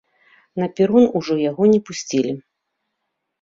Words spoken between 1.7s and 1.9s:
не